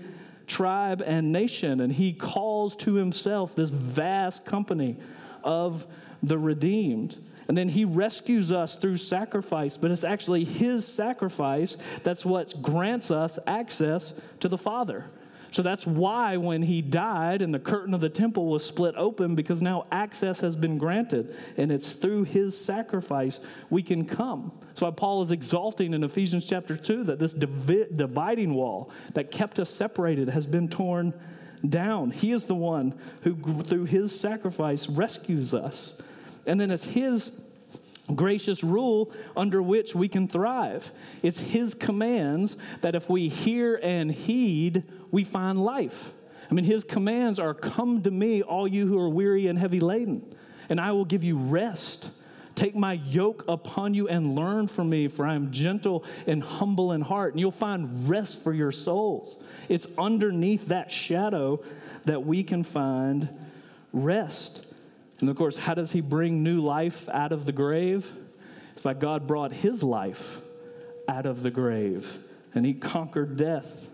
[0.48, 1.80] tribe, and nation.
[1.80, 4.96] And he calls to himself this vast company
[5.44, 5.86] of
[6.22, 7.18] the redeemed.
[7.46, 13.10] And then he rescues us through sacrifice, but it's actually his sacrifice that's what grants
[13.10, 15.06] us access to the Father.
[15.50, 19.34] So that's why when he died and the curtain of the temple was split open,
[19.34, 24.52] because now access has been granted, and it's through his sacrifice we can come.
[24.68, 29.30] That's why Paul is exalting in Ephesians chapter 2 that this divi- dividing wall that
[29.30, 31.14] kept us separated has been torn
[31.68, 32.10] down.
[32.10, 35.94] He is the one who, through his sacrifice, rescues us.
[36.48, 37.30] And then it's His
[38.12, 40.90] gracious rule under which we can thrive.
[41.22, 46.12] It's His commands that if we hear and heed, we find life.
[46.50, 49.80] I mean, His commands are Come to me, all you who are weary and heavy
[49.80, 50.34] laden,
[50.68, 52.10] and I will give you rest.
[52.54, 56.90] Take my yoke upon you and learn from me, for I am gentle and humble
[56.90, 59.36] in heart, and you'll find rest for your souls.
[59.68, 61.62] It's underneath that shadow
[62.06, 63.28] that we can find
[63.92, 64.66] rest.
[65.20, 68.12] And of course, how does he bring new life out of the grave?
[68.72, 70.40] It's by God brought his life
[71.08, 72.18] out of the grave,
[72.54, 73.88] and he conquered death.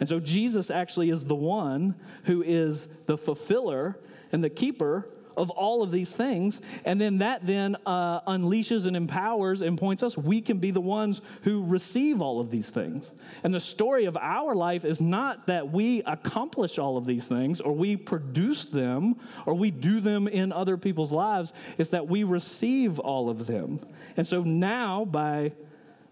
[0.00, 3.98] And so Jesus actually is the one who is the fulfiller
[4.32, 5.08] and the keeper
[5.38, 6.60] of all of these things.
[6.84, 10.18] And then that then uh, unleashes and empowers and points us.
[10.18, 13.12] We can be the ones who receive all of these things.
[13.44, 17.60] And the story of our life is not that we accomplish all of these things
[17.60, 21.52] or we produce them or we do them in other people's lives.
[21.78, 23.80] It's that we receive all of them.
[24.16, 25.52] And so now, by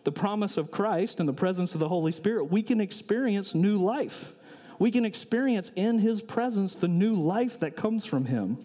[0.07, 3.77] the promise of Christ and the presence of the Holy Spirit, we can experience new
[3.77, 4.33] life.
[4.79, 8.65] We can experience in His presence the new life that comes from Him.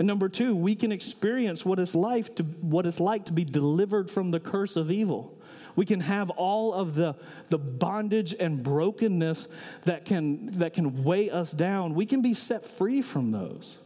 [0.00, 3.44] And number two, we can experience what it's like to, what it's like to be
[3.44, 5.38] delivered from the curse of evil.
[5.76, 7.14] We can have all of the,
[7.48, 9.46] the bondage and brokenness
[9.84, 11.94] that can, that can weigh us down.
[11.94, 13.78] We can be set free from those.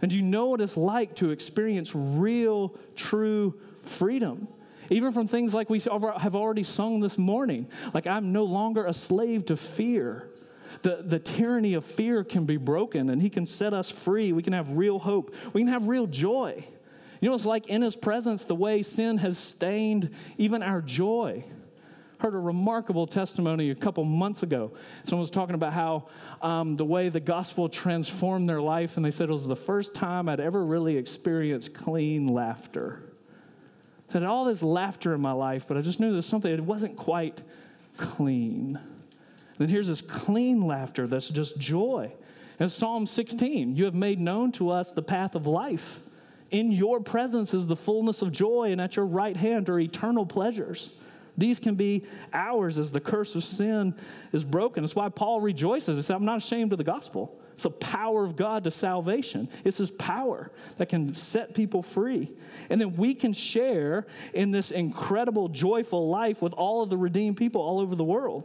[0.00, 4.48] And you know what it's like to experience real, true freedom.
[4.90, 7.68] Even from things like we have already sung this morning.
[7.92, 10.28] Like, I'm no longer a slave to fear
[10.82, 14.32] the, the tyranny of fear can be broken and He can set us free.
[14.32, 15.34] We can have real hope.
[15.52, 16.64] We can have real joy.
[17.20, 21.44] You know, it's like in His presence, the way sin has stained even our joy.
[22.20, 24.72] Heard a remarkable testimony a couple months ago.
[25.04, 26.08] Someone was talking about how
[26.42, 29.94] um, the way the gospel transformed their life, and they said it was the first
[29.94, 33.07] time I'd ever really experienced clean laughter.
[34.10, 36.52] I had all this laughter in my life, but I just knew there was something,
[36.52, 37.42] it wasn't quite
[37.96, 38.78] clean.
[39.58, 42.12] Then here's this clean laughter that's just joy.
[42.58, 46.00] And Psalm 16, you have made known to us the path of life.
[46.50, 50.24] In your presence is the fullness of joy, and at your right hand are eternal
[50.24, 50.90] pleasures.
[51.36, 53.94] These can be ours as the curse of sin
[54.32, 54.82] is broken.
[54.82, 55.96] That's why Paul rejoices.
[55.96, 57.38] He said, I'm not ashamed of the gospel.
[57.58, 59.48] It's the power of God to salvation.
[59.64, 62.30] It's his power that can set people free.
[62.70, 67.36] And then we can share in this incredible, joyful life with all of the redeemed
[67.36, 68.44] people all over the world.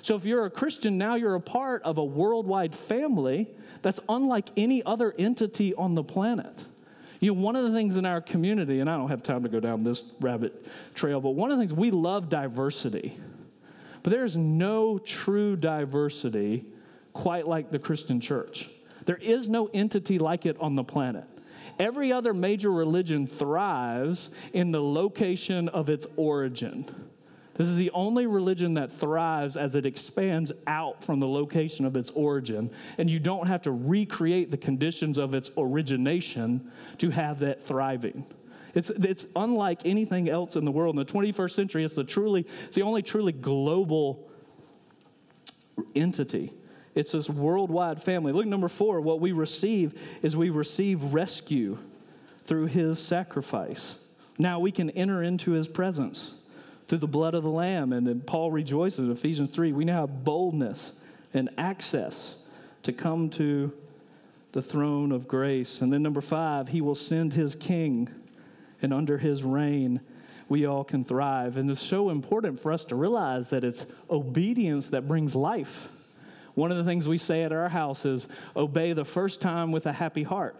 [0.00, 3.50] So if you're a Christian, now you're a part of a worldwide family
[3.82, 6.64] that's unlike any other entity on the planet.
[7.20, 9.50] You know, one of the things in our community, and I don't have time to
[9.50, 13.18] go down this rabbit trail, but one of the things we love diversity.
[14.02, 16.64] But there's no true diversity
[17.16, 18.68] quite like the Christian church.
[19.06, 21.24] There is no entity like it on the planet.
[21.78, 26.84] Every other major religion thrives in the location of its origin.
[27.54, 31.96] This is the only religion that thrives as it expands out from the location of
[31.96, 37.38] its origin, and you don't have to recreate the conditions of its origination to have
[37.38, 38.26] that thriving.
[38.74, 40.98] It's, it's unlike anything else in the world.
[40.98, 44.28] In the 21st century, it's the truly, it's the only truly global
[45.94, 46.52] entity.
[46.96, 48.32] It's this worldwide family.
[48.32, 51.78] Look, number four, what we receive is we receive rescue
[52.44, 53.96] through his sacrifice.
[54.38, 56.34] Now we can enter into his presence
[56.88, 57.92] through the blood of the Lamb.
[57.92, 59.72] And then Paul rejoices in Ephesians 3.
[59.72, 60.94] We now have boldness
[61.34, 62.38] and access
[62.82, 63.72] to come to
[64.52, 65.82] the throne of grace.
[65.82, 68.08] And then number five, he will send his king,
[68.80, 70.00] and under his reign,
[70.48, 71.58] we all can thrive.
[71.58, 75.90] And it's so important for us to realize that it's obedience that brings life.
[76.56, 79.84] One of the things we say at our house is obey the first time with
[79.84, 80.56] a happy heart.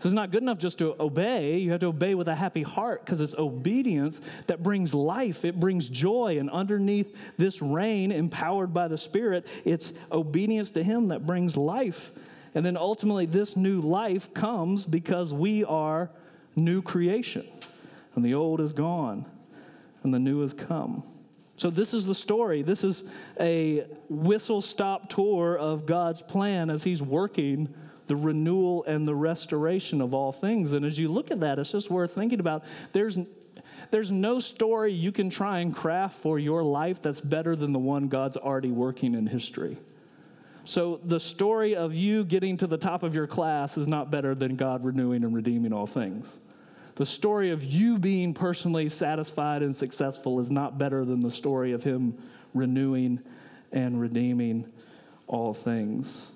[0.00, 1.58] So it's not good enough just to obey.
[1.58, 5.44] You have to obey with a happy heart because it's obedience that brings life.
[5.44, 6.38] It brings joy.
[6.38, 12.12] And underneath this reign, empowered by the Spirit, it's obedience to Him that brings life.
[12.54, 16.10] And then ultimately, this new life comes because we are
[16.54, 17.48] new creation.
[18.14, 19.26] And the old is gone,
[20.04, 21.02] and the new has come.
[21.58, 22.62] So, this is the story.
[22.62, 23.02] This is
[23.38, 27.74] a whistle stop tour of God's plan as He's working
[28.06, 30.72] the renewal and the restoration of all things.
[30.72, 32.64] And as you look at that, it's just worth thinking about.
[32.92, 33.18] There's
[33.90, 37.78] there's no story you can try and craft for your life that's better than the
[37.78, 39.78] one God's already working in history.
[40.64, 44.34] So, the story of you getting to the top of your class is not better
[44.34, 46.38] than God renewing and redeeming all things.
[46.98, 51.70] The story of you being personally satisfied and successful is not better than the story
[51.70, 52.18] of Him
[52.54, 53.20] renewing
[53.70, 54.66] and redeeming
[55.28, 56.32] all things.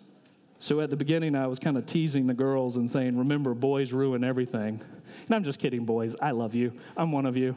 [0.61, 3.93] So, at the beginning, I was kind of teasing the girls and saying, Remember, boys
[3.93, 4.81] ruin everything.
[5.27, 6.15] And I'm just kidding, boys.
[6.23, 6.73] I love you.
[6.97, 7.57] I'm one of you.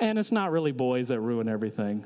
[0.00, 2.04] And it's not really boys that ruin everything.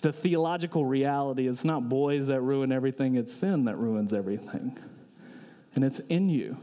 [0.00, 4.76] The theological reality is not boys that ruin everything, it's sin that ruins everything.
[5.76, 6.56] And it's in you,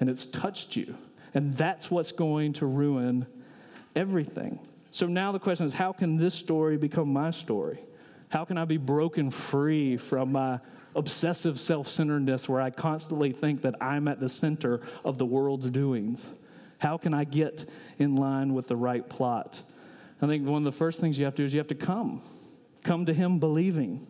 [0.00, 0.96] and it's touched you.
[1.34, 3.26] And that's what's going to ruin
[3.94, 4.58] everything.
[4.90, 7.78] So now the question is how can this story become my story?
[8.30, 10.60] How can I be broken free from my
[10.96, 15.70] obsessive self centeredness where I constantly think that I'm at the center of the world's
[15.70, 16.32] doings?
[16.78, 19.62] How can I get in line with the right plot?
[20.22, 21.74] I think one of the first things you have to do is you have to
[21.74, 22.22] come.
[22.82, 24.06] Come to Him believing.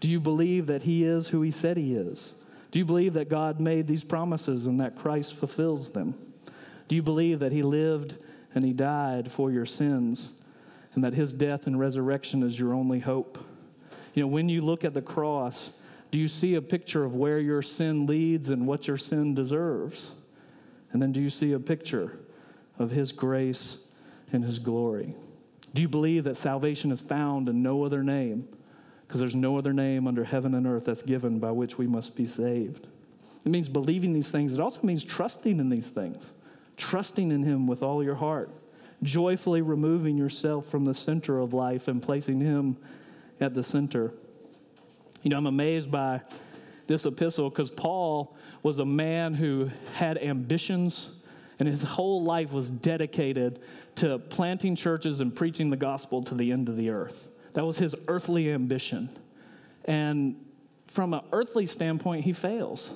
[0.00, 2.32] Do you believe that He is who He said He is?
[2.70, 6.14] Do you believe that God made these promises and that Christ fulfills them?
[6.88, 8.16] Do you believe that He lived
[8.54, 10.32] and He died for your sins
[10.94, 13.38] and that His death and resurrection is your only hope?
[14.14, 15.70] You know, when you look at the cross,
[16.10, 20.12] do you see a picture of where your sin leads and what your sin deserves?
[20.92, 22.18] And then do you see a picture
[22.78, 23.78] of His grace
[24.32, 25.14] and His glory?
[25.72, 28.48] Do you believe that salvation is found in no other name?
[29.10, 32.14] Because there's no other name under heaven and earth that's given by which we must
[32.14, 32.86] be saved.
[33.44, 34.54] It means believing these things.
[34.54, 36.34] It also means trusting in these things,
[36.76, 38.52] trusting in Him with all your heart,
[39.02, 42.76] joyfully removing yourself from the center of life and placing Him
[43.40, 44.14] at the center.
[45.24, 46.20] You know, I'm amazed by
[46.86, 51.10] this epistle because Paul was a man who had ambitions
[51.58, 53.58] and his whole life was dedicated
[53.96, 57.26] to planting churches and preaching the gospel to the end of the earth.
[57.52, 59.10] That was his earthly ambition.
[59.84, 60.36] And
[60.86, 62.92] from an earthly standpoint, he fails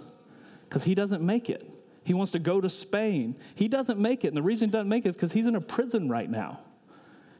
[0.69, 1.71] because he doesn't make it.
[2.05, 3.37] He wants to go to Spain.
[3.55, 4.29] He doesn't make it.
[4.29, 6.61] And the reason he doesn't make it is because he's in a prison right now.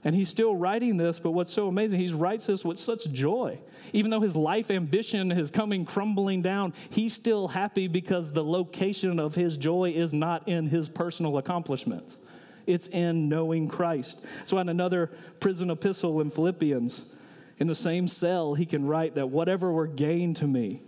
[0.05, 3.59] And he's still writing this, but what's so amazing, he writes this with such joy.
[3.95, 9.19] Even though his life ambition is coming crumbling down, he's still happy because the location
[9.19, 12.19] of his joy is not in his personal accomplishments.
[12.67, 14.21] It's in knowing Christ.
[14.45, 15.11] So, in another
[15.41, 17.05] prison epistle in Philippians,
[17.59, 20.83] in the same cell, he can write that whatever were gain to me,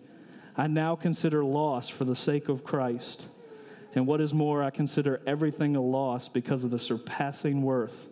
[0.56, 3.28] I now consider loss for the sake of Christ.
[3.94, 8.08] And what is more, I consider everything a loss because of the surpassing worth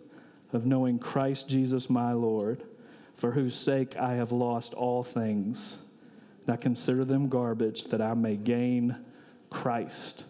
[0.53, 2.63] of knowing Christ Jesus my Lord,
[3.15, 5.77] for whose sake I have lost all things.
[6.45, 8.95] And I consider them garbage that I may gain
[9.49, 10.25] Christ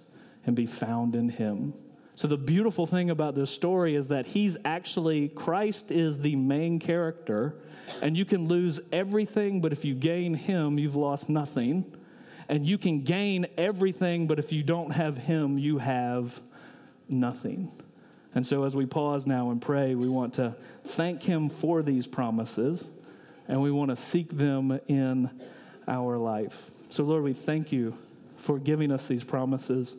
[0.46, 1.74] and be found in him.
[2.16, 6.80] So, the beautiful thing about this story is that he's actually, Christ is the main
[6.80, 7.56] character,
[8.02, 11.94] and you can lose everything, but if you gain him, you've lost nothing.
[12.48, 16.40] And you can gain everything, but if you don't have him, you have
[17.10, 17.72] nothing.
[18.36, 22.06] And so, as we pause now and pray, we want to thank Him for these
[22.06, 22.90] promises
[23.48, 25.30] and we want to seek them in
[25.88, 26.70] our life.
[26.90, 27.96] So, Lord, we thank you
[28.38, 29.96] for giving us these promises.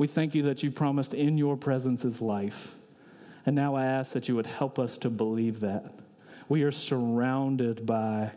[0.00, 2.74] We thank you that you promised in your presence is life.
[3.44, 5.92] And now I ask that you would help us to believe that.
[6.48, 8.32] We are surrounded by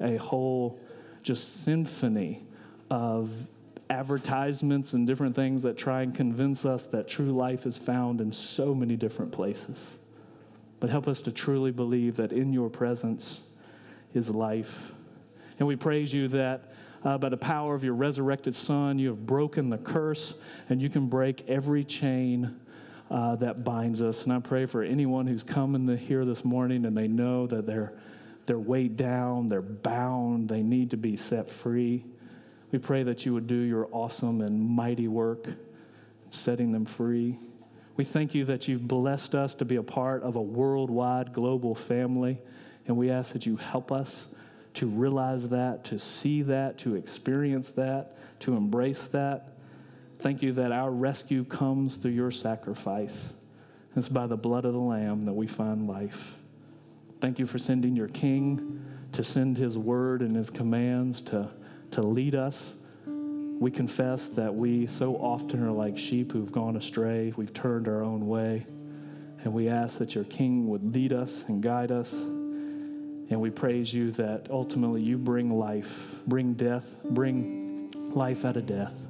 [0.00, 0.80] a whole
[1.22, 2.42] just symphony
[2.90, 3.46] of
[3.88, 8.32] advertisements and different things that try and convince us that true life is found in
[8.32, 10.00] so many different places.
[10.80, 13.38] But help us to truly believe that in your presence
[14.14, 14.92] is life.
[15.60, 16.72] And we praise you that
[17.04, 20.34] uh, by the power of your resurrected Son, you have broken the curse
[20.68, 22.58] and you can break every chain
[23.10, 24.24] uh, that binds us.
[24.24, 27.92] And I pray for anyone who's coming here this morning and they know that they're,
[28.46, 32.04] they're weighed down, they're bound, they need to be set free.
[32.70, 35.46] We pray that you would do your awesome and mighty work,
[36.30, 37.38] setting them free.
[37.96, 41.74] We thank you that you've blessed us to be a part of a worldwide global
[41.74, 42.38] family,
[42.86, 44.28] and we ask that you help us
[44.74, 49.54] to realize that, to see that, to experience that, to embrace that.
[50.20, 53.32] Thank you that our rescue comes through your sacrifice.
[53.96, 56.36] It's by the blood of the Lamb that we find life.
[57.20, 61.50] Thank you for sending your King to send his word and his commands to
[61.92, 62.74] to lead us.
[63.06, 67.32] We confess that we so often are like sheep who've gone astray.
[67.36, 68.66] We've turned our own way.
[69.42, 72.12] And we ask that your King would lead us and guide us
[73.30, 78.66] And we praise you that ultimately you bring life, bring death, bring life out of
[78.66, 79.06] death,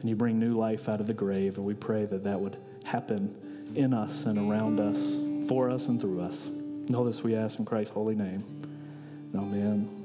[0.00, 1.56] and you bring new life out of the grave.
[1.56, 6.00] And we pray that that would happen in us and around us, for us and
[6.00, 6.48] through us.
[6.48, 8.44] And all this we ask in Christ's holy name.
[9.34, 10.01] Amen.